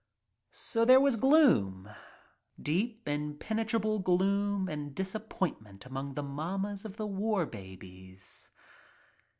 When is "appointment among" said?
5.13-6.15